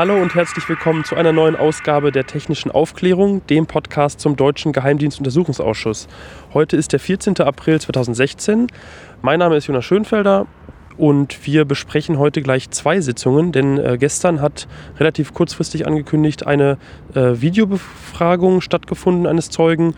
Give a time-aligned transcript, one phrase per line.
[0.00, 4.72] Hallo und herzlich willkommen zu einer neuen Ausgabe der Technischen Aufklärung, dem Podcast zum Deutschen
[4.72, 6.08] Geheimdienstuntersuchungsausschuss.
[6.54, 7.38] Heute ist der 14.
[7.40, 8.68] April 2016.
[9.20, 10.46] Mein Name ist Jonas Schönfelder
[10.96, 14.68] und wir besprechen heute gleich zwei Sitzungen, denn äh, gestern hat
[14.98, 16.78] relativ kurzfristig angekündigt eine
[17.14, 19.92] äh, Videobefragung stattgefunden eines Zeugen.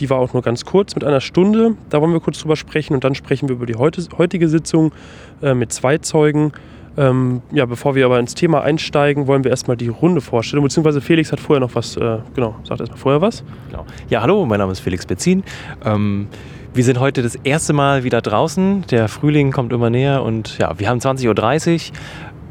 [0.00, 1.76] Die war auch nur ganz kurz mit einer Stunde.
[1.88, 4.92] Da wollen wir kurz drüber sprechen und dann sprechen wir über die heute, heutige Sitzung
[5.40, 6.52] äh, mit zwei Zeugen.
[6.96, 10.62] Ähm, ja, bevor wir aber ins Thema einsteigen, wollen wir erstmal die Runde vorstellen.
[10.62, 13.44] Beziehungsweise Felix hat vorher noch was, äh, genau, sagt erstmal vorher was.
[13.70, 13.84] Genau.
[14.08, 15.44] Ja, hallo, mein Name ist Felix Bezin.
[15.84, 16.28] Ähm,
[16.74, 18.84] wir sind heute das erste Mal wieder draußen.
[18.90, 21.96] Der Frühling kommt immer näher und ja, wir haben 20.30 Uhr.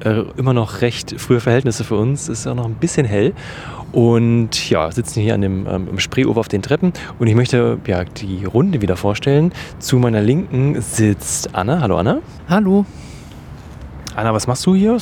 [0.04, 2.23] Äh, immer noch recht frühe Verhältnisse für uns.
[2.27, 3.34] Es ist auch noch ein bisschen hell.
[3.91, 6.91] Und ja, sitzen hier an dem ähm, im Spreeufer auf den Treppen.
[7.18, 9.54] Und ich möchte ja die Runde wieder vorstellen.
[9.79, 11.79] Zu meiner Linken sitzt Anna.
[11.79, 12.20] Hallo Anna.
[12.49, 12.85] Hallo.
[14.16, 14.98] Anna, was machst du hier?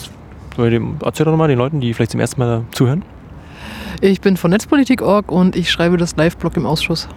[0.57, 3.03] Erzähl doch nochmal den Leuten, die vielleicht zum ersten Mal zuhören.
[4.01, 7.07] Ich bin von Netzpolitik.org und ich schreibe das Live-Blog im Ausschuss.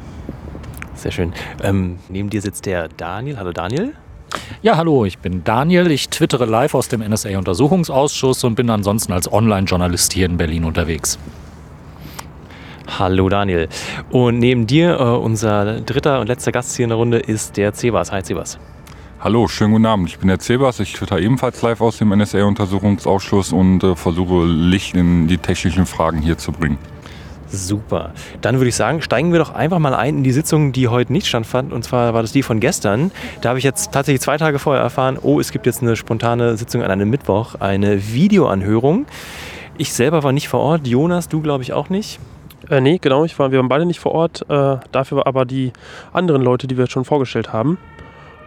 [0.95, 1.33] Sehr schön.
[1.63, 3.39] Ähm, neben dir sitzt der Daniel.
[3.39, 3.95] Hallo Daniel.
[4.63, 5.91] Ja, hallo, ich bin Daniel.
[5.91, 11.19] Ich twittere live aus dem NSA-Untersuchungsausschuss und bin ansonsten als Online-Journalist hier in Berlin unterwegs.
[12.99, 13.69] Hallo Daniel.
[14.11, 17.73] Und neben dir, äh, unser dritter und letzter Gast hier in der Runde, ist der
[17.73, 18.13] Cebas.
[18.13, 18.59] Hi Cebas.
[19.27, 20.09] Hallo, schönen guten Abend.
[20.09, 20.79] Ich bin der Cebas.
[20.79, 26.23] Ich twitter ebenfalls live aus dem NSA-Untersuchungsausschuss und äh, versuche Licht in die technischen Fragen
[26.23, 26.79] hier zu bringen.
[27.49, 28.13] Super.
[28.41, 31.13] Dann würde ich sagen, steigen wir doch einfach mal ein in die Sitzung, die heute
[31.13, 31.73] nicht stattfand.
[31.73, 33.11] Und zwar war das die von gestern.
[33.41, 36.57] Da habe ich jetzt tatsächlich zwei Tage vorher erfahren, oh, es gibt jetzt eine spontane
[36.57, 39.07] Sitzung an einem Mittwoch, eine Videoanhörung.
[39.77, 40.87] Ich selber war nicht vor Ort.
[40.87, 42.21] Jonas, du glaube ich auch nicht.
[42.71, 44.49] Äh, nee, genau, ich war, wir waren beide nicht vor Ort.
[44.49, 45.73] Äh, dafür aber die
[46.13, 47.77] anderen Leute, die wir jetzt schon vorgestellt haben.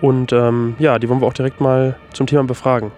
[0.01, 2.91] Und ähm, ja, die wollen wir auch direkt mal zum Thema befragen.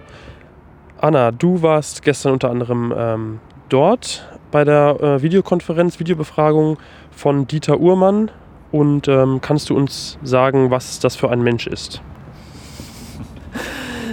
[0.99, 3.39] Anna, du warst gestern unter anderem ähm,
[3.69, 6.77] dort bei der äh, Videokonferenz, Videobefragung
[7.09, 8.29] von Dieter Uhrmann.
[8.71, 12.01] Und ähm, kannst du uns sagen, was das für ein Mensch ist?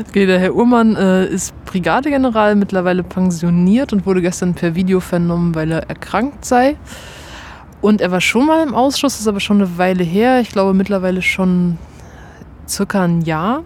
[0.09, 5.57] Okay, der Herr Uhrmann äh, ist Brigadegeneral, mittlerweile pensioniert und wurde gestern per Video vernommen,
[5.57, 6.77] weil er erkrankt sei.
[7.81, 10.41] Und er war schon mal im Ausschuss, ist aber schon eine Weile her.
[10.41, 11.79] Ich glaube mittlerweile schon
[12.69, 13.65] circa ein Jahr.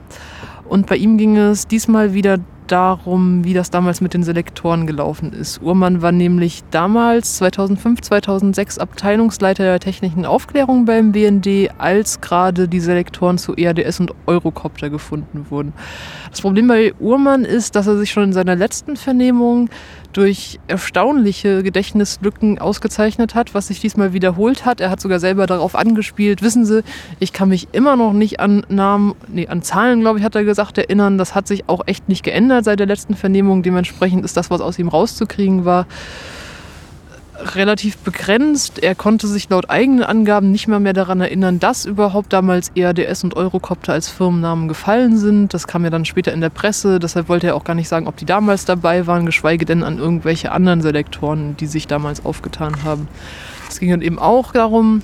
[0.68, 2.38] Und bei ihm ging es diesmal wieder
[2.72, 5.60] darum, wie das damals mit den Selektoren gelaufen ist.
[5.60, 12.80] Uhrmann war nämlich damals 2005, 2006 Abteilungsleiter der technischen Aufklärung beim BND, als gerade die
[12.80, 15.74] Selektoren zu EADS und Eurocopter gefunden wurden.
[16.30, 19.68] Das Problem bei Uhrmann ist, dass er sich schon in seiner letzten Vernehmung
[20.12, 24.80] durch erstaunliche Gedächtnislücken ausgezeichnet hat, was sich diesmal wiederholt hat.
[24.80, 26.42] Er hat sogar selber darauf angespielt.
[26.42, 26.82] Wissen Sie,
[27.18, 30.44] ich kann mich immer noch nicht an Namen, nee, an Zahlen, glaube ich, hat er
[30.44, 31.18] gesagt, erinnern.
[31.18, 33.62] Das hat sich auch echt nicht geändert seit der letzten Vernehmung.
[33.62, 35.86] Dementsprechend ist das, was aus ihm rauszukriegen war,
[37.54, 38.82] relativ begrenzt.
[38.82, 43.24] Er konnte sich laut eigenen Angaben nicht mal mehr daran erinnern, dass überhaupt damals EADS
[43.24, 45.54] und Eurocopter als Firmennamen gefallen sind.
[45.54, 46.98] Das kam ja dann später in der Presse.
[46.98, 49.98] Deshalb wollte er auch gar nicht sagen, ob die damals dabei waren, geschweige denn an
[49.98, 53.08] irgendwelche anderen Selektoren, die sich damals aufgetan haben.
[53.68, 55.02] Es ging dann eben auch darum,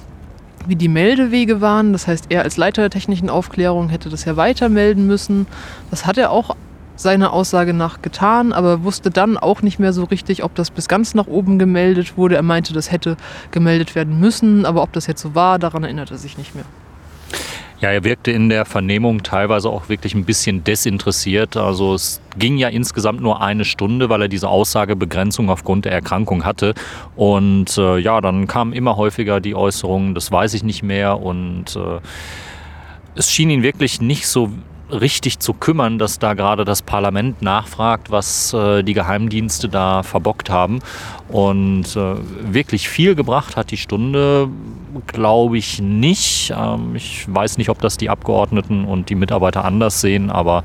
[0.66, 1.92] wie die Meldewege waren.
[1.92, 5.46] Das heißt, er als Leiter der technischen Aufklärung hätte das ja weitermelden müssen.
[5.90, 6.56] Das hat er auch
[6.98, 10.88] seiner Aussage nach getan, aber wusste dann auch nicht mehr so richtig, ob das bis
[10.88, 12.34] ganz nach oben gemeldet wurde.
[12.34, 13.16] Er meinte, das hätte
[13.52, 16.64] gemeldet werden müssen, aber ob das jetzt so war, daran erinnert er sich nicht mehr.
[17.80, 21.56] Ja, er wirkte in der Vernehmung teilweise auch wirklich ein bisschen desinteressiert.
[21.56, 26.44] Also es ging ja insgesamt nur eine Stunde, weil er diese Aussagebegrenzung aufgrund der Erkrankung
[26.44, 26.74] hatte.
[27.14, 31.20] Und äh, ja, dann kamen immer häufiger die Äußerungen, das weiß ich nicht mehr.
[31.20, 32.00] Und äh,
[33.14, 34.50] es schien ihn wirklich nicht so
[34.90, 40.50] richtig zu kümmern, dass da gerade das Parlament nachfragt, was äh, die Geheimdienste da verbockt
[40.50, 40.80] haben.
[41.28, 44.48] Und äh, wirklich viel gebracht hat die Stunde,
[45.06, 46.52] glaube ich nicht.
[46.56, 50.64] Ähm, ich weiß nicht, ob das die Abgeordneten und die Mitarbeiter anders sehen, aber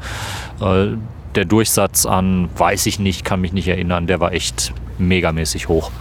[0.62, 0.98] äh,
[1.36, 5.92] der Durchsatz an, weiß ich nicht, kann mich nicht erinnern, der war echt megamäßig hoch.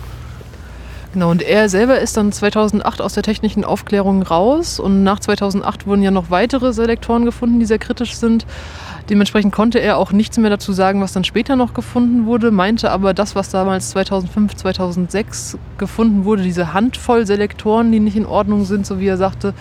[1.13, 5.87] Genau, und er selber ist dann 2008 aus der technischen Aufklärung raus und nach 2008
[5.87, 8.47] wurden ja noch weitere Selektoren gefunden, die sehr kritisch sind.
[9.11, 12.91] Dementsprechend konnte er auch nichts mehr dazu sagen, was dann später noch gefunden wurde, meinte
[12.91, 18.65] aber, das, was damals 2005, 2006 gefunden wurde, diese Handvoll Selektoren, die nicht in Ordnung
[18.65, 19.53] sind, so wie er sagte,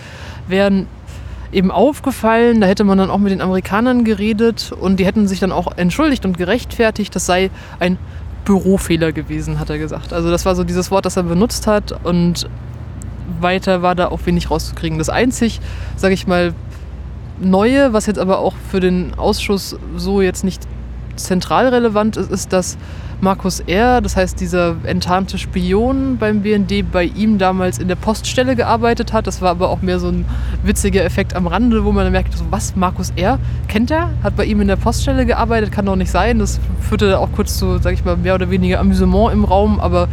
[0.48, 0.86] wären
[1.52, 2.62] eben aufgefallen.
[2.62, 5.76] Da hätte man dann auch mit den Amerikanern geredet und die hätten sich dann auch
[5.76, 7.14] entschuldigt und gerechtfertigt.
[7.14, 7.98] Das sei ein
[8.44, 10.12] Bürofehler gewesen, hat er gesagt.
[10.12, 12.48] Also das war so dieses Wort, das er benutzt hat und
[13.40, 14.98] weiter war da auch wenig rauszukriegen.
[14.98, 15.60] Das einzig,
[15.96, 16.54] sage ich mal,
[17.40, 20.62] Neue, was jetzt aber auch für den Ausschuss so jetzt nicht
[21.16, 22.78] zentral relevant ist, ist, dass
[23.22, 28.56] Markus R., das heißt dieser enttarnte Spion beim BND, bei ihm damals in der Poststelle
[28.56, 29.28] gearbeitet hat.
[29.28, 30.24] Das war aber auch mehr so ein
[30.64, 33.38] witziger Effekt am Rande, wo man dann merkt, so, was, Markus R.,
[33.68, 34.10] kennt er?
[34.24, 36.40] Hat bei ihm in der Poststelle gearbeitet, kann doch nicht sein.
[36.40, 40.08] Das führte auch kurz zu, sag ich mal, mehr oder weniger Amüsement im Raum, aber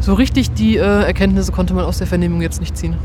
[0.00, 2.96] so richtig die äh, Erkenntnisse konnte man aus der Vernehmung jetzt nicht ziehen.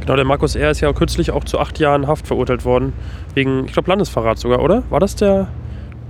[0.00, 0.70] Genau, der Markus R.
[0.70, 2.94] ist ja kürzlich auch zu acht Jahren Haft verurteilt worden.
[3.34, 4.82] Wegen, ich glaube, Landesverrat sogar, oder?
[4.88, 5.48] War das der?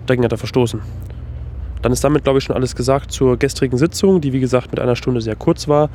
[0.07, 0.81] Dagegen hat er verstoßen.
[1.85, 4.81] Dann ist damit, glaube ich, schon alles gesagt zur gestrigen Sitzung, die wie gesagt mit
[4.81, 5.91] einer Stunde sehr kurz war.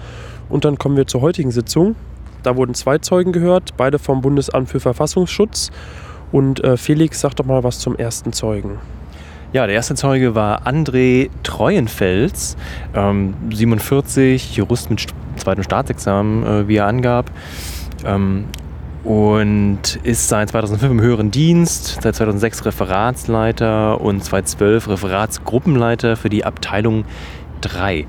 [0.47, 1.95] Und dann kommen wir zur heutigen Sitzung.
[2.44, 5.71] Da wurden zwei Zeugen gehört, beide vom Bundesamt für Verfassungsschutz.
[6.31, 8.77] Und äh, Felix, sag doch mal was zum ersten Zeugen.
[9.51, 12.56] Ja, der erste Zeuge war André Treuenfels,
[12.94, 15.07] ähm, 47, Jurist mit
[15.38, 17.31] zweitem Staatsexamen, äh, wie er angab.
[18.06, 18.45] Ähm,
[19.04, 26.46] und ist seit 2005 im höheren Dienst, seit 2006 Referatsleiter und 2012 Referatsgruppenleiter für die
[26.46, 27.06] Abteilung
[27.62, 28.06] 3.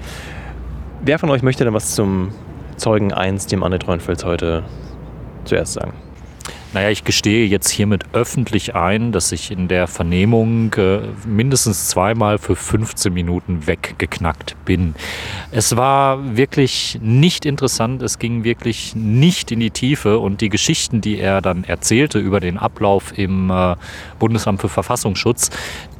[1.02, 2.30] Wer von euch möchte denn was zum
[2.76, 4.64] Zeugen 1, dem Anne Treuenfels, heute
[5.44, 5.92] zuerst sagen?
[6.72, 12.38] Naja, ich gestehe jetzt hiermit öffentlich ein, dass ich in der Vernehmung äh, mindestens zweimal
[12.38, 14.94] für 15 Minuten weggeknackt bin.
[15.50, 21.00] Es war wirklich nicht interessant, es ging wirklich nicht in die Tiefe und die Geschichten,
[21.00, 23.74] die er dann erzählte über den Ablauf im äh,
[24.20, 25.50] Bundesamt für Verfassungsschutz,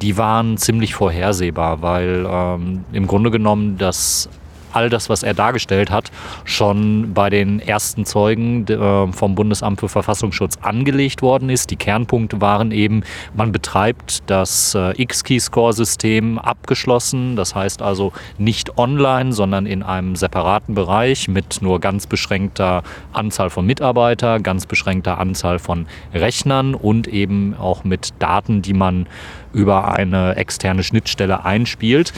[0.01, 4.29] die waren ziemlich vorhersehbar, weil ähm, im Grunde genommen das
[4.73, 6.11] all das, was er dargestellt hat,
[6.45, 11.71] schon bei den ersten Zeugen äh, vom Bundesamt für Verfassungsschutz angelegt worden ist.
[11.71, 13.03] Die Kernpunkte waren eben,
[13.33, 20.75] man betreibt das äh, X-Key-Score-System abgeschlossen, das heißt also nicht online, sondern in einem separaten
[20.75, 22.83] Bereich mit nur ganz beschränkter
[23.13, 29.07] Anzahl von Mitarbeitern, ganz beschränkter Anzahl von Rechnern und eben auch mit Daten, die man
[29.53, 32.13] über eine externe Schnittstelle einspielt.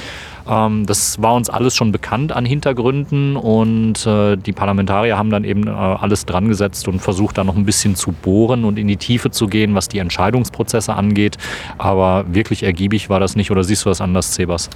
[0.47, 5.43] Ähm, das war uns alles schon bekannt an Hintergründen und äh, die Parlamentarier haben dann
[5.43, 8.87] eben äh, alles dran gesetzt und versucht da noch ein bisschen zu bohren und in
[8.87, 11.37] die Tiefe zu gehen, was die Entscheidungsprozesse angeht.
[11.77, 14.69] Aber wirklich ergiebig war das nicht oder siehst du das anders, Sebas?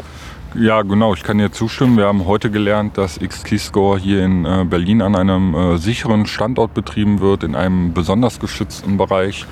[0.56, 1.98] Ja, genau, ich kann dir zustimmen.
[1.98, 6.74] Wir haben heute gelernt, dass X-Keyscore hier in äh, Berlin an einem äh, sicheren Standort
[6.74, 9.46] betrieben wird, in einem besonders geschützten Bereich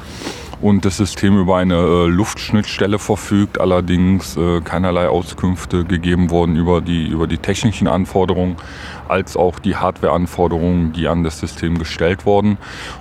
[0.61, 6.81] und das System über eine äh, Luftschnittstelle verfügt, allerdings äh, keinerlei Auskünfte gegeben worden über
[6.81, 8.55] die, über die technischen Anforderungen
[9.07, 12.57] als auch die Hardwareanforderungen, die an das System gestellt wurden.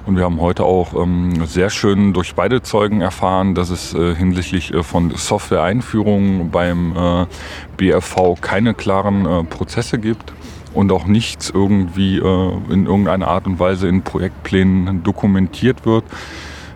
[0.06, 4.14] Und wir haben heute auch ähm, sehr schön durch beide Zeugen erfahren, dass es äh,
[4.14, 7.26] hinsichtlich äh, von Software-Einführungen beim äh,
[7.76, 10.32] BFV keine klaren äh, Prozesse gibt
[10.74, 16.02] und auch nichts irgendwie in irgendeiner Art und Weise in Projektplänen dokumentiert wird.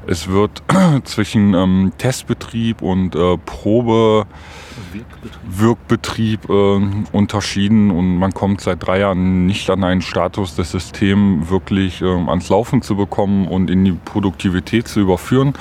[0.09, 0.63] Es wird
[1.05, 4.27] zwischen ähm, Testbetrieb und äh, Probe
[5.51, 6.81] Wirkbetrieb äh,
[7.13, 12.07] unterschieden und man kommt seit drei Jahren nicht an einen Status, das System wirklich äh,
[12.07, 15.55] ans Laufen zu bekommen und in die Produktivität zu überführen.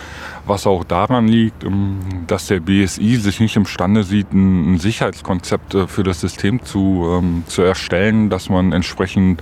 [0.45, 5.87] Was auch daran liegt, ähm, dass der BSI sich nicht imstande sieht, ein Sicherheitskonzept äh,
[5.87, 9.41] für das System zu, ähm, zu erstellen, dass man entsprechend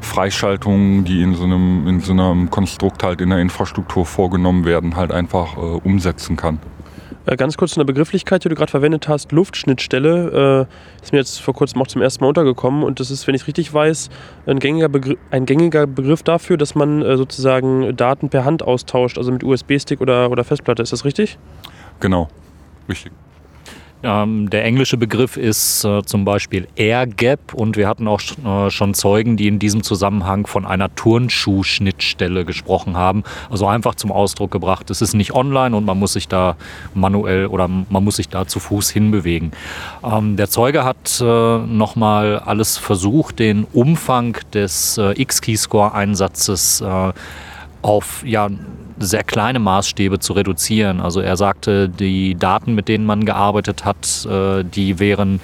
[0.00, 4.96] Freischaltungen, die in so, einem, in so einem Konstrukt halt in der Infrastruktur vorgenommen werden,
[4.96, 6.58] halt einfach äh, umsetzen kann.
[7.26, 11.40] Äh, ganz kurz eine Begrifflichkeit, die du gerade verwendet hast, Luftschnittstelle, äh, ist mir jetzt
[11.40, 14.10] vor kurzem auch zum ersten Mal untergekommen und das ist, wenn ich es richtig weiß,
[14.46, 19.18] ein gängiger, Begriff, ein gängiger Begriff dafür, dass man äh, sozusagen Daten per Hand austauscht,
[19.18, 20.82] also mit USB-Stick oder, oder Festplatte.
[20.82, 21.36] Ist das richtig?
[21.98, 22.28] Genau,
[22.88, 23.12] richtig.
[24.02, 28.70] Ähm, der englische Begriff ist äh, zum Beispiel Air Gap und wir hatten auch äh,
[28.70, 33.24] schon Zeugen, die in diesem Zusammenhang von einer Turnschuhschnittstelle gesprochen haben.
[33.50, 36.56] Also einfach zum Ausdruck gebracht, es ist nicht online und man muss sich da
[36.94, 39.52] manuell oder man muss sich da zu Fuß hinbewegen.
[40.04, 47.12] Ähm, der Zeuge hat äh, nochmal alles versucht, den Umfang des äh, X-Keyscore-Einsatzes äh,
[47.86, 48.48] auf ja,
[48.98, 51.00] sehr kleine Maßstäbe zu reduzieren.
[51.00, 55.40] Also er sagte, die Daten, mit denen man gearbeitet hat, äh, die wären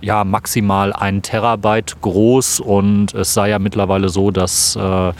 [0.00, 5.12] ja maximal ein Terabyte groß und es sei ja mittlerweile so, dass äh, äh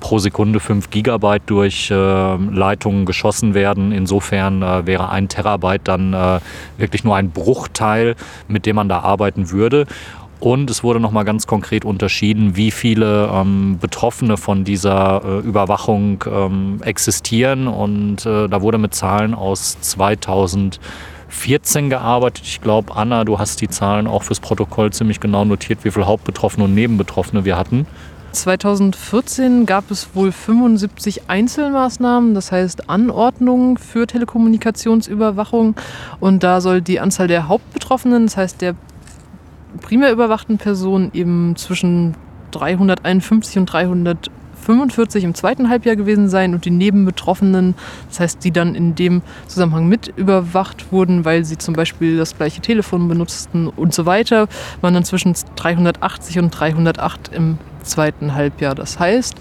[0.00, 3.92] pro Sekunde 5 Gigabyte durch äh, Leitungen geschossen werden.
[3.92, 6.40] Insofern äh, wäre ein Terabyte dann äh,
[6.78, 8.16] wirklich nur ein Bruchteil,
[8.48, 9.86] mit dem man da arbeiten würde.
[10.38, 16.22] Und es wurde nochmal ganz konkret unterschieden, wie viele ähm, Betroffene von dieser äh, Überwachung
[16.30, 17.68] ähm, existieren.
[17.68, 22.44] Und äh, da wurde mit Zahlen aus 2014 gearbeitet.
[22.44, 26.06] Ich glaube, Anna, du hast die Zahlen auch fürs Protokoll ziemlich genau notiert, wie viele
[26.06, 27.86] Hauptbetroffene und Nebenbetroffene wir hatten.
[28.32, 35.74] 2014 gab es wohl 75 Einzelmaßnahmen, das heißt Anordnungen für Telekommunikationsüberwachung.
[36.20, 38.74] Und da soll die Anzahl der Hauptbetroffenen, das heißt der
[39.78, 42.14] primär überwachten Personen, eben zwischen
[42.52, 44.30] 351 und 300
[44.66, 47.74] 45 im zweiten Halbjahr gewesen sein und die Nebenbetroffenen,
[48.08, 52.36] das heißt, die dann in dem Zusammenhang mit überwacht wurden, weil sie zum Beispiel das
[52.36, 54.48] gleiche Telefon benutzten und so weiter,
[54.80, 58.74] waren dann zwischen 380 und 308 im zweiten Halbjahr.
[58.74, 59.36] Das heißt,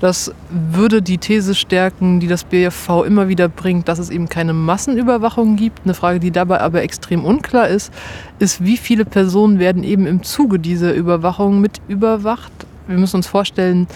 [0.00, 4.52] das würde die These stärken, die das BFV immer wieder bringt, dass es eben keine
[4.52, 5.80] Massenüberwachung gibt.
[5.84, 7.92] Eine Frage, die dabei aber extrem unklar ist,
[8.38, 12.52] ist, wie viele Personen werden eben im Zuge dieser Überwachung mit überwacht.
[12.86, 13.86] Wir müssen uns vorstellen,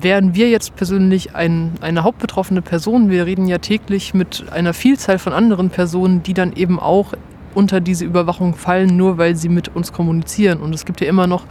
[0.00, 5.18] wären wir jetzt persönlich ein, eine hauptbetroffene Person, wir reden ja täglich mit einer Vielzahl
[5.18, 7.12] von anderen Personen, die dann eben auch
[7.54, 10.60] unter diese Überwachung fallen, nur weil sie mit uns kommunizieren.
[10.60, 11.44] Und es gibt ja immer noch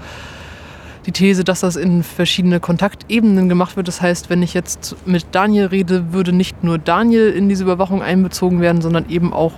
[1.05, 3.88] die These, dass das in verschiedene Kontaktebenen gemacht wird.
[3.88, 8.01] Das heißt, wenn ich jetzt mit Daniel rede, würde nicht nur Daniel in diese Überwachung
[8.01, 9.53] einbezogen werden, sondern eben auch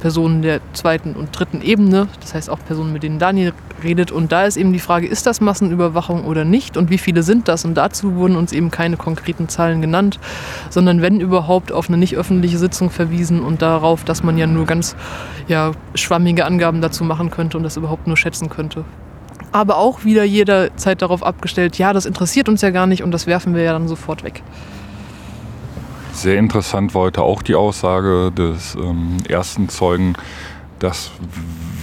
[0.00, 3.52] Personen der zweiten und dritten Ebene, das heißt auch Personen, mit denen Daniel
[3.84, 4.10] redet.
[4.10, 7.48] Und da ist eben die Frage, ist das Massenüberwachung oder nicht und wie viele sind
[7.48, 7.64] das?
[7.64, 10.18] Und dazu wurden uns eben keine konkreten Zahlen genannt,
[10.70, 14.66] sondern wenn überhaupt auf eine nicht öffentliche Sitzung verwiesen und darauf, dass man ja nur
[14.66, 14.96] ganz
[15.46, 18.84] ja, schwammige Angaben dazu machen könnte und das überhaupt nur schätzen könnte.
[19.52, 23.26] Aber auch wieder jederzeit darauf abgestellt, ja, das interessiert uns ja gar nicht und das
[23.26, 24.42] werfen wir ja dann sofort weg.
[26.12, 30.14] Sehr interessant war heute auch die Aussage des ähm, ersten Zeugen,
[30.78, 31.10] dass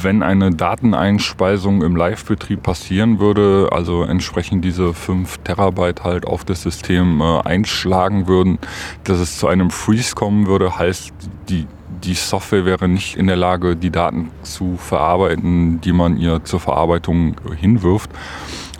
[0.01, 6.61] wenn eine Dateneinspeisung im Live-Betrieb passieren würde, also entsprechend diese 5 Terabyte halt auf das
[6.61, 8.59] System äh, einschlagen würden,
[9.03, 11.13] dass es zu einem Freeze kommen würde, heißt
[11.49, 11.65] die,
[12.03, 16.59] die Software wäre nicht in der Lage, die Daten zu verarbeiten, die man ihr zur
[16.59, 18.09] Verarbeitung hinwirft.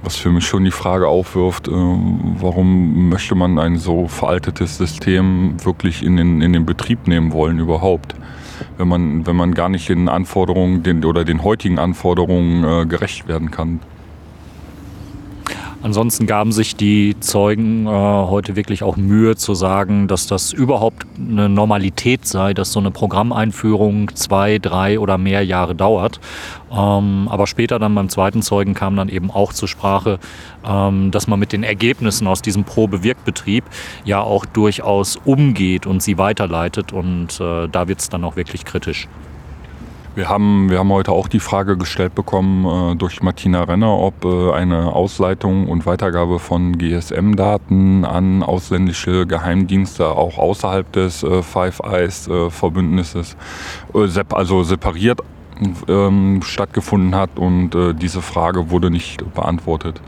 [0.04, 5.56] Was für mich schon die Frage aufwirft, äh, warum möchte man ein so veraltetes System
[5.66, 8.16] wirklich in den, in den Betrieb nehmen wollen überhaupt?
[8.78, 13.28] Wenn man, wenn man gar nicht den Anforderungen den, oder den heutigen Anforderungen äh, gerecht
[13.28, 13.80] werden kann.
[15.88, 21.08] Ansonsten gaben sich die Zeugen äh, heute wirklich auch Mühe zu sagen, dass das überhaupt
[21.18, 26.20] eine Normalität sei, dass so eine Programmeinführung zwei, drei oder mehr Jahre dauert.
[26.70, 30.20] Ähm, aber später dann beim zweiten Zeugen kam dann eben auch zur Sprache,
[30.66, 33.64] ähm, dass man mit den Ergebnissen aus diesem Probewirkbetrieb
[34.04, 36.92] ja auch durchaus umgeht und sie weiterleitet.
[36.92, 39.08] Und äh, da wird es dann auch wirklich kritisch.
[40.18, 44.26] Wir haben, wir haben heute auch die Frage gestellt bekommen äh, durch Martina Renner, ob
[44.26, 51.82] äh, eine Ausleitung und Weitergabe von GSM-Daten an ausländische Geheimdienste auch außerhalb des äh, Five
[51.82, 53.38] Eyes-Verbündnisses,
[53.94, 55.22] äh, sep also separiert
[55.88, 60.02] ähm, stattgefunden hat und äh, diese Frage wurde nicht beantwortet.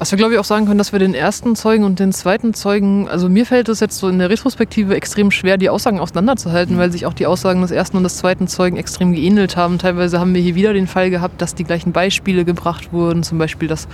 [0.00, 2.52] Was wir, glaube ich, auch sagen können, dass wir den ersten Zeugen und den zweiten
[2.52, 6.76] Zeugen, also mir fällt es jetzt so in der Retrospektive extrem schwer, die Aussagen auseinanderzuhalten,
[6.78, 9.78] weil sich auch die Aussagen des ersten und des zweiten Zeugen extrem geähnelt haben.
[9.78, 13.38] Teilweise haben wir hier wieder den Fall gehabt, dass die gleichen Beispiele gebracht wurden, zum
[13.38, 13.86] Beispiel, dass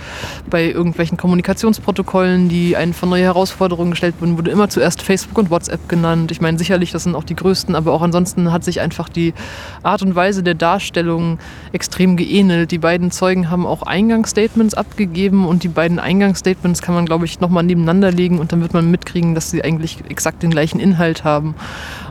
[0.49, 5.51] bei irgendwelchen Kommunikationsprotokollen, die einen vor neue Herausforderungen gestellt wurden, wurde immer zuerst Facebook und
[5.51, 6.31] WhatsApp genannt.
[6.31, 9.35] Ich meine, sicherlich, das sind auch die größten, aber auch ansonsten hat sich einfach die
[9.83, 11.37] Art und Weise der Darstellung
[11.73, 12.71] extrem geähnelt.
[12.71, 17.25] Die beiden Zeugen haben auch Eingangsstatements abgegeben und die beiden beiden Eingangsstatements kann man, glaube
[17.25, 20.79] ich, nochmal nebeneinander legen und dann wird man mitkriegen, dass sie eigentlich exakt den gleichen
[20.79, 21.55] Inhalt haben.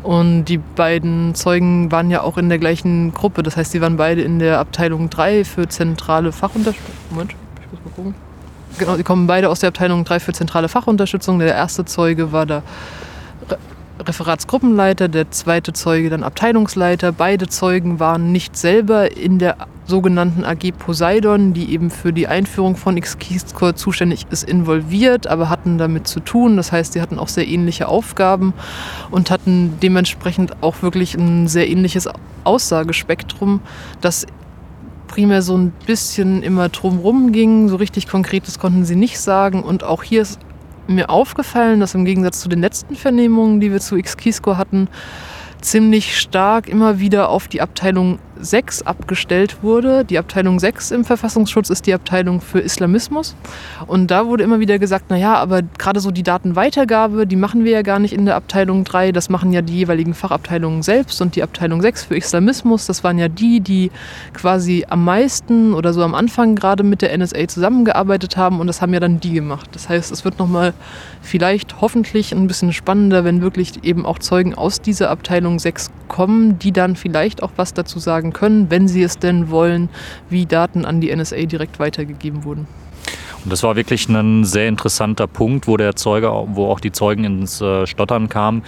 [0.02, 3.42] Und die beiden Zeugen waren ja auch in der gleichen Gruppe.
[3.42, 6.94] Das heißt, sie waren beide in der Abteilung 3 für zentrale Fachunterstützung.
[7.10, 8.14] Moment, ich muss mal gucken.
[8.78, 11.38] Genau, sie kommen beide aus der Abteilung 3 für zentrale Fachunterstützung.
[11.38, 12.62] Der erste Zeuge war da
[14.00, 17.12] Referatsgruppenleiter, der zweite Zeuge dann Abteilungsleiter.
[17.12, 19.56] Beide Zeugen waren nicht selber in der
[19.90, 25.76] sogenannten AG Poseidon, die eben für die Einführung von XKeyscore zuständig ist, involviert, aber hatten
[25.76, 26.56] damit zu tun.
[26.56, 28.54] Das heißt, sie hatten auch sehr ähnliche Aufgaben
[29.10, 32.08] und hatten dementsprechend auch wirklich ein sehr ähnliches
[32.44, 33.60] Aussagespektrum,
[34.00, 34.26] das
[35.08, 37.68] primär so ein bisschen immer drumrum ging.
[37.68, 39.62] So richtig Konkretes konnten sie nicht sagen.
[39.62, 40.38] Und auch hier ist
[40.86, 44.88] mir aufgefallen, dass im Gegensatz zu den letzten Vernehmungen, die wir zu XKeyscore hatten,
[45.60, 50.04] ziemlich stark immer wieder auf die Abteilung 6 abgestellt wurde.
[50.04, 53.34] Die Abteilung 6 im Verfassungsschutz ist die Abteilung für Islamismus.
[53.86, 57.72] Und da wurde immer wieder gesagt, naja, aber gerade so die Datenweitergabe, die machen wir
[57.72, 61.20] ja gar nicht in der Abteilung 3, das machen ja die jeweiligen Fachabteilungen selbst.
[61.20, 63.90] Und die Abteilung 6 für Islamismus, das waren ja die, die
[64.34, 68.60] quasi am meisten oder so am Anfang gerade mit der NSA zusammengearbeitet haben.
[68.60, 69.70] Und das haben ja dann die gemacht.
[69.72, 70.74] Das heißt, es wird nochmal
[71.22, 76.58] vielleicht hoffentlich ein bisschen spannender, wenn wirklich eben auch Zeugen aus dieser Abteilung 6 kommen,
[76.58, 79.88] die dann vielleicht auch was dazu sagen können, wenn sie es denn wollen,
[80.28, 82.66] wie Daten an die NSA direkt weitergegeben wurden.
[83.44, 87.60] Das war wirklich ein sehr interessanter Punkt, wo der Zeuge, wo auch die Zeugen ins
[87.60, 88.62] äh, Stottern kamen.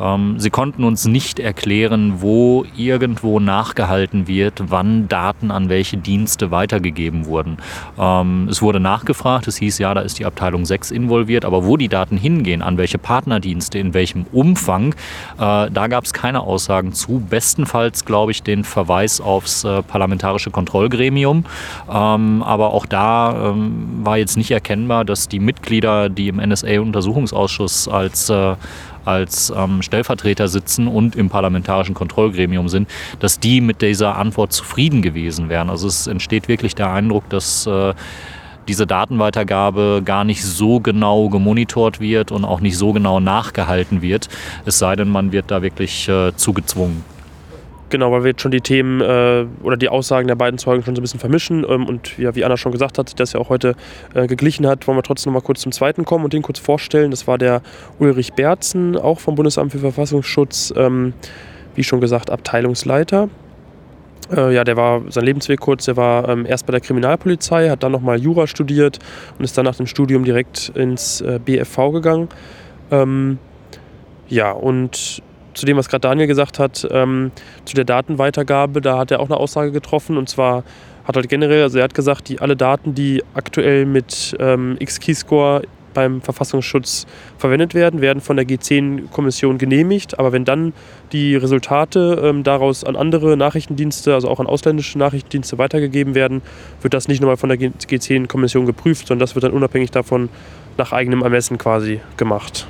[0.00, 6.50] Ähm, sie konnten uns nicht erklären, wo irgendwo nachgehalten wird, wann Daten an welche Dienste
[6.50, 7.58] weitergegeben wurden.
[7.98, 11.76] Ähm, es wurde nachgefragt, es hieß ja, da ist die Abteilung 6 involviert, aber wo
[11.76, 14.94] die Daten hingehen, an welche Partnerdienste, in welchem Umfang,
[15.38, 17.20] äh, da gab es keine Aussagen zu.
[17.28, 21.44] Bestenfalls, glaube ich, den Verweis aufs äh, parlamentarische Kontrollgremium.
[21.92, 27.88] Ähm, aber auch da ähm, war jetzt nicht erkennbar, dass die Mitglieder, die im NSA-Untersuchungsausschuss
[27.88, 28.54] als äh,
[29.04, 35.02] als ähm, Stellvertreter sitzen und im parlamentarischen Kontrollgremium sind, dass die mit dieser Antwort zufrieden
[35.02, 35.68] gewesen wären.
[35.68, 37.92] Also es entsteht wirklich der Eindruck, dass äh,
[38.68, 44.28] diese Datenweitergabe gar nicht so genau gemonitort wird und auch nicht so genau nachgehalten wird,
[44.64, 47.04] es sei denn, man wird da wirklich äh, zugezwungen.
[47.94, 50.96] Genau, weil wir jetzt schon die Themen äh, oder die Aussagen der beiden Zeugen schon
[50.96, 51.64] so ein bisschen vermischen.
[51.68, 53.76] Ähm, und ja, wie Anna schon gesagt hat, das ja auch heute
[54.14, 56.58] äh, geglichen hat, wollen wir trotzdem noch mal kurz zum zweiten kommen und den kurz
[56.58, 57.12] vorstellen.
[57.12, 57.62] Das war der
[58.00, 61.12] Ulrich Berzen, auch vom Bundesamt für Verfassungsschutz, ähm,
[61.76, 63.28] wie schon gesagt, Abteilungsleiter.
[64.36, 67.84] Äh, ja, der war sein Lebensweg kurz, der war ähm, erst bei der Kriminalpolizei, hat
[67.84, 68.98] dann nochmal Jura studiert
[69.38, 72.28] und ist dann nach dem Studium direkt ins äh, BFV gegangen.
[72.90, 73.38] Ähm,
[74.26, 75.22] ja, und
[75.54, 77.30] zu dem, was gerade Daniel gesagt hat, ähm,
[77.64, 80.64] zu der Datenweitergabe, da hat er auch eine Aussage getroffen und zwar
[81.04, 85.62] hat halt generell, also er hat gesagt, die alle Daten, die aktuell mit ähm, X-Keyscore
[85.94, 87.06] beim Verfassungsschutz
[87.38, 90.18] verwendet werden, werden von der G10-Kommission genehmigt.
[90.18, 90.74] Aber wenn dann
[91.12, 96.42] die Resultate ähm, daraus an andere Nachrichtendienste, also auch an ausländische Nachrichtendienste weitergegeben werden,
[96.82, 100.28] wird das nicht nochmal von der G10-Kommission geprüft, sondern das wird dann unabhängig davon
[100.76, 102.66] nach eigenem Ermessen quasi gemacht.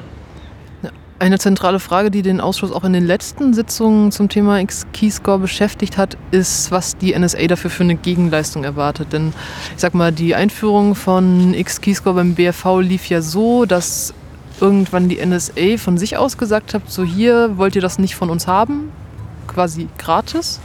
[1.24, 5.96] Eine zentrale Frage, die den Ausschuss auch in den letzten Sitzungen zum Thema X-Keyscore beschäftigt
[5.96, 9.14] hat, ist, was die NSA dafür für eine Gegenleistung erwartet.
[9.14, 9.32] Denn
[9.74, 14.12] ich sag mal, die Einführung von X-Keyscore beim BFV lief ja so, dass
[14.60, 18.28] irgendwann die NSA von sich aus gesagt hat, so hier wollt ihr das nicht von
[18.28, 18.92] uns haben,
[19.46, 20.60] quasi gratis.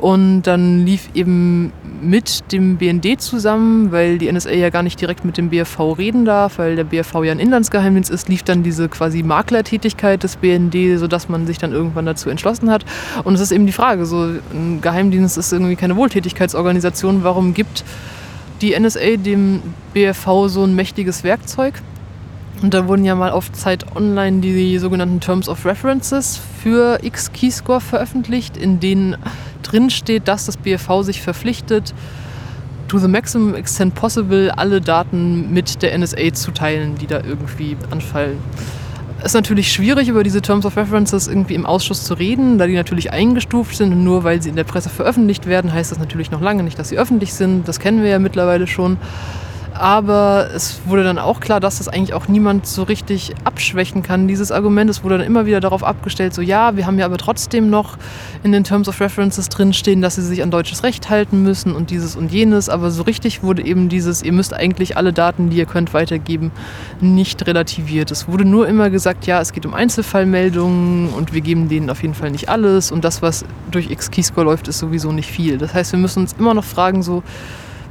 [0.00, 5.24] Und dann lief eben mit dem BND zusammen, weil die NSA ja gar nicht direkt
[5.24, 8.88] mit dem BFV reden darf, weil der BFV ja ein Inlandsgeheimdienst ist, lief dann diese
[8.88, 12.84] quasi Maklertätigkeit des BND, sodass man sich dann irgendwann dazu entschlossen hat.
[13.24, 17.84] Und es ist eben die Frage, so ein Geheimdienst ist irgendwie keine Wohltätigkeitsorganisation, warum gibt
[18.60, 19.62] die NSA dem
[19.94, 21.74] BFV so ein mächtiges Werkzeug?
[22.62, 27.80] Und da wurden ja mal auf Zeit Online die sogenannten Terms of References für X-Keyscore
[27.80, 29.16] veröffentlicht, in denen
[29.62, 31.94] drin steht, dass das BFV sich verpflichtet,
[32.88, 37.76] to the maximum extent possible alle Daten mit der NSA zu teilen, die da irgendwie
[37.90, 38.38] anfallen.
[39.20, 42.66] Es ist natürlich schwierig, über diese Terms of References irgendwie im Ausschuss zu reden, da
[42.66, 45.98] die natürlich eingestuft sind und nur weil sie in der Presse veröffentlicht werden, heißt das
[45.98, 47.68] natürlich noch lange nicht, dass sie öffentlich sind.
[47.68, 48.96] Das kennen wir ja mittlerweile schon.
[49.80, 54.28] Aber es wurde dann auch klar, dass das eigentlich auch niemand so richtig abschwächen kann,
[54.28, 54.90] dieses Argument.
[54.90, 57.96] Es wurde dann immer wieder darauf abgestellt, so ja, wir haben ja aber trotzdem noch
[58.42, 61.88] in den Terms of References drinstehen, dass sie sich an deutsches Recht halten müssen und
[61.88, 62.68] dieses und jenes.
[62.68, 66.52] Aber so richtig wurde eben dieses, ihr müsst eigentlich alle Daten, die ihr könnt, weitergeben,
[67.00, 68.10] nicht relativiert.
[68.10, 72.02] Es wurde nur immer gesagt, ja, es geht um Einzelfallmeldungen und wir geben denen auf
[72.02, 72.92] jeden Fall nicht alles.
[72.92, 75.56] Und das, was durch X-Keyscore läuft, ist sowieso nicht viel.
[75.56, 77.22] Das heißt, wir müssen uns immer noch fragen, so,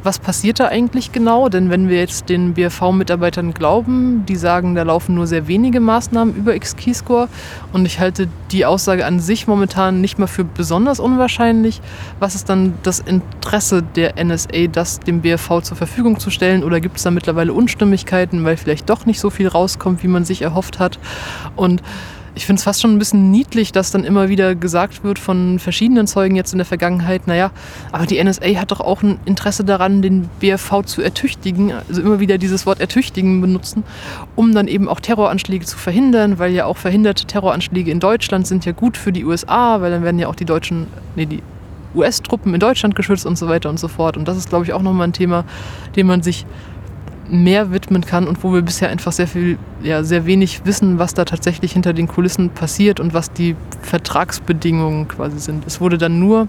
[0.04, 1.50] was passiert da eigentlich genau?
[1.50, 6.36] Denn wenn wir jetzt den BFV-Mitarbeitern glauben, die sagen, da laufen nur sehr wenige Maßnahmen
[6.36, 7.28] über X-Keyscore
[7.74, 11.82] und ich halte die Aussage an sich momentan nicht mal für besonders unwahrscheinlich.
[12.20, 16.64] Was ist dann das Interesse der NSA, das dem BFV zur Verfügung zu stellen?
[16.64, 20.26] Oder gibt es da mittlerweile Unstimmigkeiten, weil vielleicht doch nicht so viel rauskommt, wie man
[20.26, 21.00] sich erhofft hat?
[21.56, 21.82] Und
[22.40, 25.60] ich finde es fast schon ein bisschen niedlich, dass dann immer wieder gesagt wird von
[25.60, 27.52] verschiedenen Zeugen jetzt in der Vergangenheit, naja,
[27.92, 32.22] aber die NSA hat doch auch ein Interesse daran, den BFV zu ertüchtigen, also immer
[32.22, 33.84] wieder dieses Wort ertüchtigen benutzen,
[34.38, 38.64] um dann eben auch Terroranschläge zu verhindern, weil ja auch verhinderte Terroranschläge in Deutschland sind
[38.64, 41.44] ja gut für die USA, weil dann werden ja auch die deutschen, nee, die
[41.94, 44.16] US-Truppen in Deutschland geschützt und so weiter und so fort.
[44.16, 45.44] Und das ist, glaube ich, auch nochmal ein Thema,
[45.98, 46.46] dem man sich
[47.32, 51.14] mehr widmen kann und wo wir bisher einfach sehr viel, ja, sehr wenig wissen, was
[51.14, 55.66] da tatsächlich hinter den Kulissen passiert und was die Vertragsbedingungen quasi sind.
[55.66, 56.48] Es wurde dann nur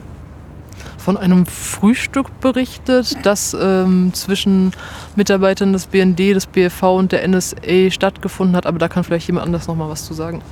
[0.96, 4.72] von einem Frühstück berichtet, das ähm, zwischen
[5.16, 9.46] Mitarbeitern des BND, des BFV und der NSA stattgefunden hat, aber da kann vielleicht jemand
[9.46, 10.42] anders noch mal was zu sagen.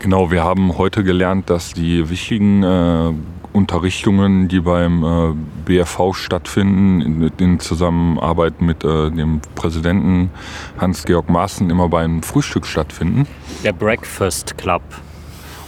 [0.00, 3.12] Genau, wir haben heute gelernt, dass die wichtigen äh,
[3.52, 5.34] Unterrichtungen, die beim äh,
[5.64, 10.30] BFV stattfinden, in, in Zusammenarbeit mit äh, dem Präsidenten
[10.78, 13.26] Hans-Georg Maaßen, immer beim Frühstück stattfinden.
[13.64, 14.82] Der Breakfast Club.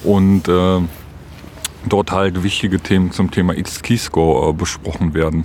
[0.03, 0.81] Und äh,
[1.89, 5.45] dort halt wichtige Themen zum Thema X-Keyscore äh, besprochen werden.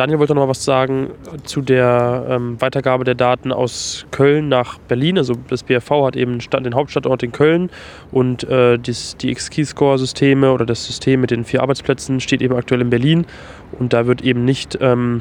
[0.00, 1.10] Daniel wollte noch mal was sagen
[1.44, 5.18] zu der ähm, Weitergabe der Daten aus Köln nach Berlin.
[5.18, 7.68] Also das BFV hat eben den Hauptstandort in Köln
[8.10, 12.80] und äh, dies, die X-Keyscore-Systeme oder das System mit den vier Arbeitsplätzen steht eben aktuell
[12.80, 13.26] in Berlin
[13.72, 15.20] und da wird eben nicht ähm,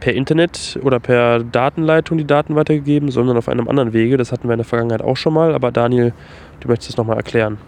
[0.00, 4.16] per Internet oder per Datenleitung die Daten weitergegeben, sondern auf einem anderen Wege.
[4.16, 6.12] Das hatten wir in der Vergangenheit auch schon mal, aber Daniel,
[6.58, 7.58] du möchtest es nochmal erklären.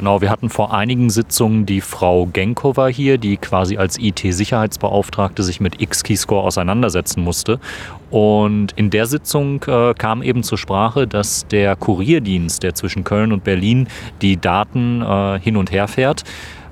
[0.00, 5.60] Genau, wir hatten vor einigen Sitzungen die Frau Genkova hier, die quasi als IT-Sicherheitsbeauftragte sich
[5.60, 7.60] mit X-Keyscore auseinandersetzen musste.
[8.08, 13.30] Und in der Sitzung äh, kam eben zur Sprache, dass der Kurierdienst, der zwischen Köln
[13.30, 13.88] und Berlin
[14.22, 16.24] die Daten äh, hin und her fährt,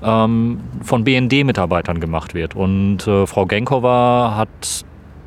[0.03, 2.57] ähm, von BND-Mitarbeitern gemacht wird.
[2.57, 4.87] Und äh, Frau Genkova hat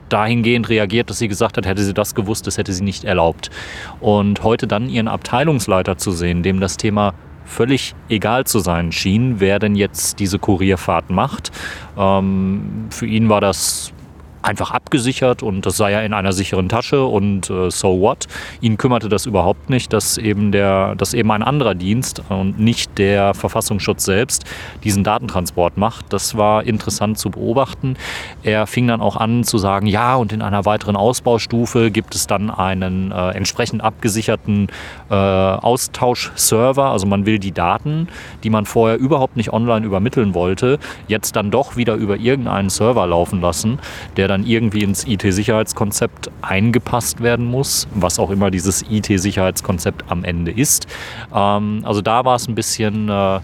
[0.10, 3.52] dahingehend reagiert, dass sie gesagt hat, hätte sie das gewusst, das hätte sie nicht erlaubt.
[4.00, 7.14] Und heute dann ihren Abteilungsleiter zu sehen, dem das Thema
[7.46, 11.52] völlig egal zu sein schien, wer denn jetzt diese Kurierfahrt macht.
[11.98, 13.94] Ähm, für ihn war das
[14.42, 18.28] einfach abgesichert und das sei ja in einer sicheren Tasche und äh, so what.
[18.62, 22.98] Ihn kümmerte das überhaupt nicht, dass eben, der, dass eben ein anderer Dienst und nicht
[22.98, 24.46] der Verfassungsschutz selbst
[24.84, 26.12] diesen Datentransport macht.
[26.14, 27.96] Das war interessant zu beobachten.
[28.44, 32.28] Er fing dann auch an zu sagen, ja, und in einer weiteren Ausbaustufe gibt es
[32.28, 34.68] dann einen äh, entsprechend abgesicherten
[35.10, 36.86] äh, Austauschserver.
[36.92, 38.08] Also man will die Daten,
[38.44, 43.06] die man vorher überhaupt nicht online übermitteln wollte, jetzt dann doch wieder über irgendeinen Server
[43.06, 43.80] laufen lassen,
[44.18, 50.52] der dann irgendwie ins IT-Sicherheitskonzept eingepasst werden muss, was auch immer dieses IT-Sicherheitskonzept am Ende
[50.52, 50.88] ist.
[51.34, 53.40] Ähm, also da war es ein bisschen äh,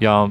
[0.00, 0.30] ja,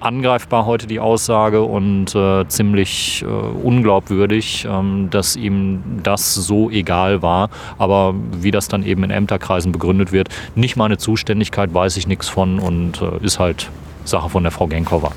[0.00, 7.22] angreifbar heute die Aussage und äh, ziemlich äh, unglaubwürdig, ähm, dass ihm das so egal
[7.22, 7.50] war.
[7.78, 12.28] Aber wie das dann eben in Ämterkreisen begründet wird, nicht meine Zuständigkeit, weiß ich nichts
[12.28, 13.70] von und äh, ist halt
[14.04, 15.12] Sache von der Frau Genkova.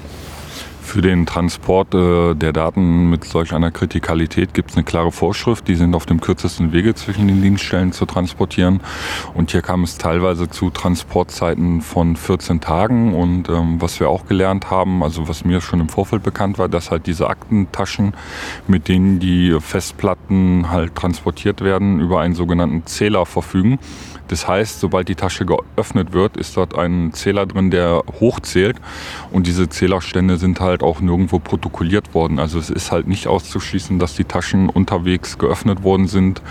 [0.87, 5.67] Für den Transport äh, der Daten mit solch einer Kritikalität gibt es eine klare Vorschrift.
[5.67, 8.79] Die sind auf dem kürzesten Wege zwischen den Dienststellen zu transportieren.
[9.33, 13.13] Und hier kam es teilweise zu Transportzeiten von 14 Tagen.
[13.13, 16.69] Und ähm, was wir auch gelernt haben, also was mir schon im Vorfeld bekannt war,
[16.69, 18.13] dass halt diese Aktentaschen,
[18.65, 23.77] mit denen die Festplatten halt transportiert werden, über einen sogenannten Zähler verfügen.
[24.27, 28.77] Das heißt, sobald die Tasche geöffnet wird, ist dort ein Zähler drin, der hochzählt.
[29.31, 32.39] Und diese Zählerstände sind halt auch nirgendwo protokolliert worden.
[32.39, 36.41] Also es ist halt nicht auszuschließen, dass die Taschen unterwegs geöffnet worden sind.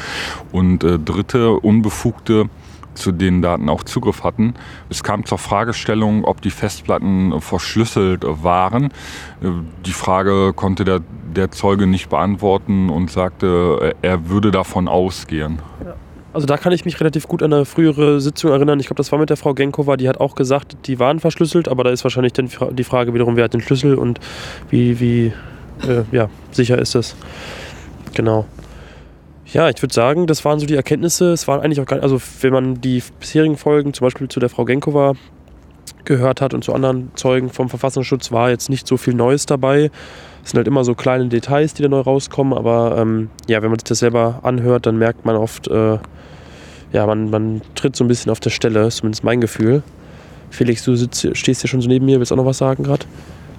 [0.52, 2.48] Und äh, dritte Unbefugte
[2.94, 4.54] zu den Daten auch Zugriff hatten.
[4.88, 8.86] Es kam zur Fragestellung, ob die Festplatten verschlüsselt waren.
[9.42, 9.50] Äh,
[9.84, 11.00] die Frage konnte der,
[11.34, 15.58] der Zeuge nicht beantworten und sagte, er würde davon ausgehen.
[15.84, 15.94] Ja.
[16.36, 18.78] Also da kann ich mich relativ gut an eine frühere Sitzung erinnern.
[18.78, 21.66] Ich glaube, das war mit der Frau Genkova, die hat auch gesagt, die waren verschlüsselt,
[21.66, 24.20] aber da ist wahrscheinlich dann die Frage wiederum, wer hat den Schlüssel und
[24.68, 25.32] wie, wie
[25.88, 27.16] äh, ja, sicher ist das.
[28.12, 28.44] Genau.
[29.46, 31.32] Ja, ich würde sagen, das waren so die Erkenntnisse.
[31.32, 34.38] Es waren eigentlich auch gar nicht, also wenn man die bisherigen Folgen, zum Beispiel zu
[34.38, 35.14] der Frau Genkova,
[36.04, 39.90] gehört hat und zu anderen Zeugen vom Verfassungsschutz, war jetzt nicht so viel Neues dabei.
[40.44, 43.70] Es sind halt immer so kleine Details, die da neu rauskommen, aber ähm, ja, wenn
[43.70, 45.98] man sich das selber anhört, dann merkt man oft, äh,
[46.92, 49.82] ja, man, man tritt so ein bisschen auf der Stelle, ist zumindest mein Gefühl.
[50.50, 53.06] Felix, du sitzt, stehst hier schon so neben mir, willst auch noch was sagen gerade?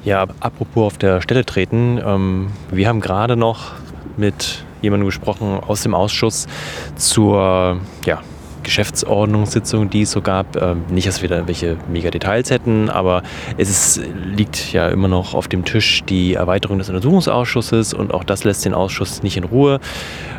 [0.05, 3.73] Ja, apropos auf der Stelle treten, ähm, wir haben gerade noch
[4.15, 6.47] mit jemandem gesprochen aus dem Ausschuss
[6.95, 8.21] zur ja,
[8.67, 10.61] Geschäftsordnungssitzung, die es so gab.
[10.61, 13.23] Ähm, nicht, dass wir da irgendwelche mega Details hätten, aber
[13.55, 18.25] es ist, liegt ja immer noch auf dem Tisch die Erweiterung des Untersuchungsausschusses und auch
[18.25, 19.79] das lässt den Ausschuss nicht in Ruhe.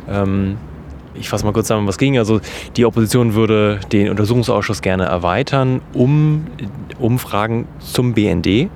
[0.09, 0.59] Ähm,
[1.14, 2.19] ich fasse mal kurz zusammen, was ging.
[2.19, 2.41] Also
[2.77, 6.47] die Opposition würde den Untersuchungsausschuss gerne erweitern, um
[6.99, 8.69] Umfragen zum BND,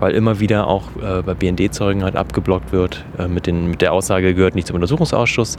[0.00, 3.92] weil immer wieder auch äh, bei BND-Zeugen halt abgeblockt wird äh, mit, den, mit der
[3.92, 5.56] Aussage, gehört nicht zum Untersuchungsausschuss.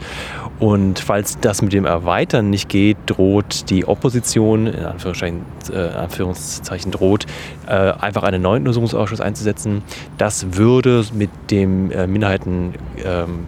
[0.58, 6.92] Und falls das mit dem Erweitern nicht geht, droht die Opposition, in Anführungszeichen, äh, Anführungszeichen
[6.92, 7.26] droht,
[7.66, 9.82] äh, einfach einen neuen Untersuchungsausschuss einzusetzen.
[10.18, 13.46] Das würde mit dem äh, Minderheiten ähm,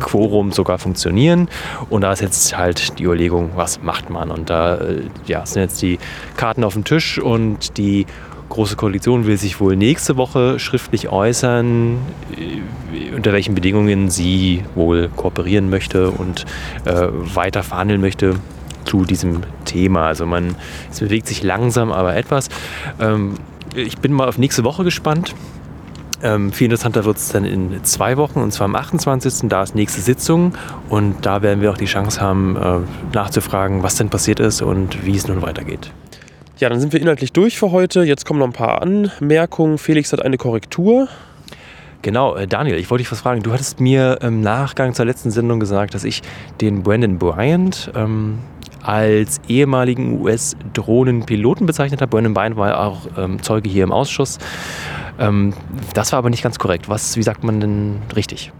[0.00, 1.48] Quorum sogar funktionieren.
[1.90, 4.30] Und da ist jetzt halt die Überlegung, was macht man?
[4.30, 5.98] Und da äh, ja, sind jetzt die
[6.36, 8.06] Karten auf dem Tisch und die
[8.52, 11.96] Große Koalition will sich wohl nächste Woche schriftlich äußern,
[12.36, 16.44] äh, unter welchen Bedingungen sie wohl kooperieren möchte und
[16.84, 18.34] äh, weiter verhandeln möchte
[18.84, 20.06] zu diesem Thema.
[20.06, 20.54] Also man,
[20.90, 22.50] es bewegt sich langsam, aber etwas.
[23.00, 23.36] Ähm,
[23.74, 25.34] ich bin mal auf nächste Woche gespannt.
[26.22, 29.48] Ähm, viel interessanter wird es dann in zwei Wochen, und zwar am 28.
[29.48, 30.58] Da ist nächste Sitzung
[30.90, 32.80] und da werden wir auch die Chance haben, äh,
[33.14, 35.90] nachzufragen, was denn passiert ist und wie es nun weitergeht.
[36.62, 38.04] Ja, dann sind wir inhaltlich durch für heute.
[38.04, 39.78] Jetzt kommen noch ein paar Anmerkungen.
[39.78, 41.08] Felix hat eine Korrektur.
[42.02, 43.42] Genau, äh, Daniel, ich wollte dich was fragen.
[43.42, 46.22] Du hattest mir im Nachgang zur letzten Sendung gesagt, dass ich
[46.60, 48.38] den Brandon Bryant ähm,
[48.80, 52.10] als ehemaligen US-Drohnenpiloten bezeichnet habe.
[52.10, 54.38] Brandon Bryant war auch ähm, Zeuge hier im Ausschuss.
[55.18, 55.54] Ähm,
[55.94, 56.88] das war aber nicht ganz korrekt.
[56.88, 58.52] Was, wie sagt man denn richtig?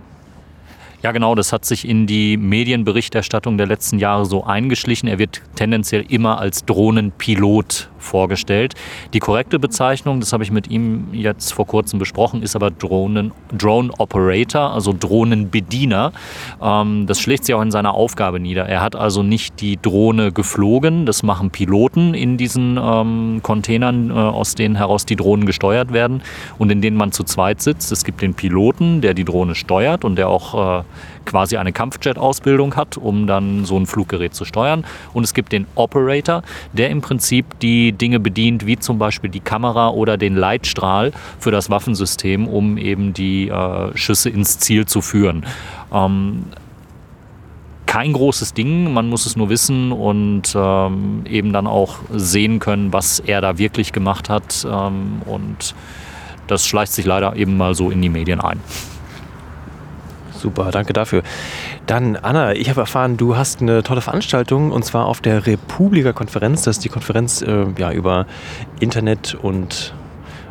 [1.04, 5.08] Ja, genau, das hat sich in die Medienberichterstattung der letzten Jahre so eingeschlichen.
[5.08, 8.74] Er wird tendenziell immer als Drohnenpilot vorgestellt.
[9.12, 13.32] Die korrekte Bezeichnung, das habe ich mit ihm jetzt vor kurzem besprochen, ist aber Drohnen,
[13.56, 16.12] Drone Operator, also Drohnenbediener.
[16.60, 18.66] Ähm, das schlägt sich auch in seiner Aufgabe nieder.
[18.66, 24.14] Er hat also nicht die Drohne geflogen, das machen Piloten in diesen ähm, Containern, äh,
[24.14, 26.22] aus denen heraus die Drohnen gesteuert werden
[26.58, 27.92] und in denen man zu zweit sitzt.
[27.92, 30.82] Es gibt den Piloten, der die Drohne steuert und der auch äh,
[31.24, 34.84] quasi eine Kampfjet-Ausbildung hat, um dann so ein Fluggerät zu steuern.
[35.12, 39.40] Und es gibt den Operator, der im Prinzip die Dinge bedient, wie zum Beispiel die
[39.40, 45.00] Kamera oder den Leitstrahl für das Waffensystem, um eben die äh, Schüsse ins Ziel zu
[45.00, 45.46] führen.
[45.92, 46.44] Ähm,
[47.86, 52.90] kein großes Ding, man muss es nur wissen und ähm, eben dann auch sehen können,
[52.92, 54.66] was er da wirklich gemacht hat.
[54.66, 55.74] Ähm, und
[56.46, 58.60] das schleicht sich leider eben mal so in die Medien ein.
[60.42, 61.22] Super, danke dafür.
[61.86, 66.62] Dann, Anna, ich habe erfahren, du hast eine tolle Veranstaltung und zwar auf der Republika-Konferenz.
[66.62, 68.26] Das ist die Konferenz äh, ja, über
[68.80, 69.94] Internet und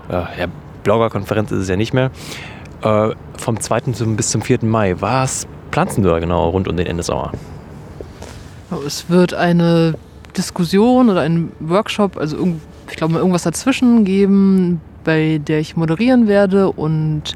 [0.08, 0.48] äh, ja,
[0.84, 2.10] Blogger-Konferenz ist es ja nicht mehr.
[2.84, 3.82] Äh, vom 2.
[3.92, 4.60] Zum, bis zum 4.
[4.62, 4.96] Mai.
[5.02, 7.34] Was planst du da genau rund um den Endesauer?
[8.88, 9.96] Es wird eine
[10.38, 12.48] Diskussion oder ein Workshop, also
[12.90, 17.36] ich glaube irgendwas dazwischen geben, bei der ich moderieren werde und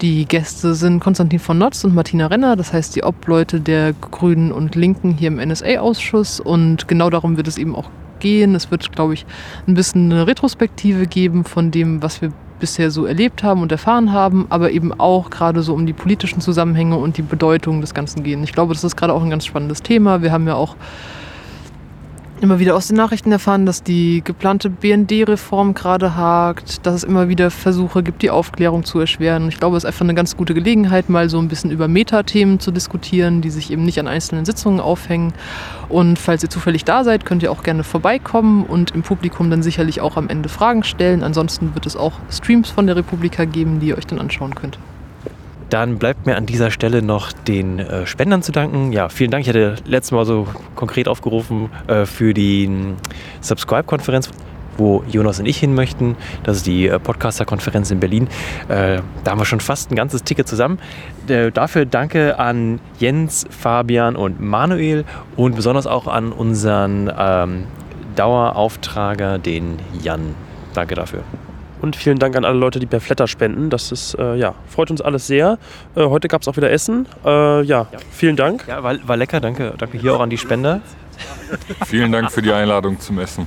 [0.00, 4.52] die Gäste sind Konstantin von Notz und Martina Renner, das heißt die Obleute der Grünen
[4.52, 6.40] und Linken hier im NSA-Ausschuss.
[6.40, 8.54] Und genau darum wird es eben auch gehen.
[8.54, 9.26] Es wird, glaube ich,
[9.66, 14.12] ein bisschen eine Retrospektive geben von dem, was wir bisher so erlebt haben und erfahren
[14.12, 18.22] haben, aber eben auch gerade so um die politischen Zusammenhänge und die Bedeutung des Ganzen
[18.22, 18.42] gehen.
[18.42, 20.22] Ich glaube, das ist gerade auch ein ganz spannendes Thema.
[20.22, 20.76] Wir haben ja auch
[22.40, 27.28] immer wieder aus den Nachrichten erfahren, dass die geplante BND-Reform gerade hakt, dass es immer
[27.28, 29.48] wieder Versuche gibt, die Aufklärung zu erschweren.
[29.48, 32.60] Ich glaube, es ist einfach eine ganz gute Gelegenheit, mal so ein bisschen über Metathemen
[32.60, 35.32] zu diskutieren, die sich eben nicht an einzelnen Sitzungen aufhängen.
[35.88, 39.62] Und falls ihr zufällig da seid, könnt ihr auch gerne vorbeikommen und im Publikum dann
[39.62, 41.22] sicherlich auch am Ende Fragen stellen.
[41.22, 44.78] Ansonsten wird es auch Streams von der Republika geben, die ihr euch dann anschauen könnt.
[45.70, 48.92] Dann bleibt mir an dieser Stelle noch den äh, Spendern zu danken.
[48.92, 49.42] Ja, vielen Dank.
[49.42, 52.96] Ich hatte letztes Mal so konkret aufgerufen äh, für die hm,
[53.40, 54.30] Subscribe-Konferenz
[54.78, 56.16] wo Jonas und ich hin möchten.
[56.44, 58.28] Das ist die äh, Podcaster-Konferenz in Berlin.
[58.68, 60.78] Äh, da haben wir schon fast ein ganzes Ticket zusammen.
[61.28, 65.04] Äh, dafür danke an Jens, Fabian und Manuel
[65.36, 67.64] und besonders auch an unseren ähm,
[68.16, 70.34] Dauerauftrager, den Jan.
[70.74, 71.24] Danke dafür.
[71.80, 73.70] Und vielen Dank an alle Leute, die per Flatter spenden.
[73.70, 75.58] Das ist, äh, ja, freut uns alles sehr.
[75.94, 77.06] Äh, heute gab es auch wieder Essen.
[77.24, 78.66] Äh, ja, ja, vielen Dank.
[78.66, 79.40] Ja, war, war lecker.
[79.40, 80.80] Danke, danke hier auch an die Spender.
[81.86, 83.46] Vielen Dank für die Einladung zum Essen.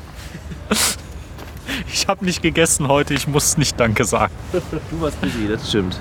[1.94, 4.34] Ich habe nicht gegessen heute, ich muss nicht Danke sagen.
[4.90, 6.00] Du warst busy, das stimmt.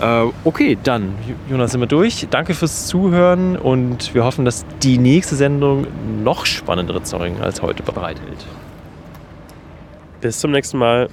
[0.00, 1.14] Äh, okay, dann,
[1.48, 2.26] Jonas, sind wir durch.
[2.30, 5.86] Danke fürs Zuhören und wir hoffen, dass die nächste Sendung
[6.22, 8.46] noch spannendere Zeugen als heute bereithält.
[10.20, 11.08] Bis zum nächsten Mal.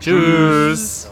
[0.00, 1.10] Tschüss.